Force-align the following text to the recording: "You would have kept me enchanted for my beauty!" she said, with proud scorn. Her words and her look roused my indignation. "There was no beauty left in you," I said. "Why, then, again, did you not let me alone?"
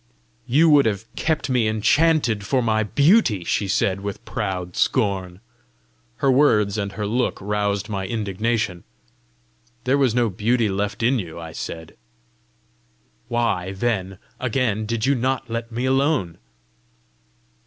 "You 0.47 0.67
would 0.69 0.87
have 0.87 1.05
kept 1.15 1.47
me 1.47 1.67
enchanted 1.67 2.43
for 2.43 2.63
my 2.63 2.81
beauty!" 2.81 3.43
she 3.43 3.67
said, 3.67 4.01
with 4.01 4.25
proud 4.25 4.75
scorn. 4.75 5.41
Her 6.15 6.31
words 6.31 6.75
and 6.79 6.93
her 6.93 7.05
look 7.05 7.37
roused 7.39 7.87
my 7.87 8.07
indignation. 8.07 8.83
"There 9.83 9.99
was 9.99 10.15
no 10.15 10.27
beauty 10.31 10.69
left 10.69 11.03
in 11.03 11.19
you," 11.19 11.39
I 11.39 11.51
said. 11.51 11.95
"Why, 13.27 13.73
then, 13.73 14.17
again, 14.39 14.87
did 14.87 15.05
you 15.05 15.13
not 15.13 15.51
let 15.51 15.71
me 15.71 15.85
alone?" 15.85 16.39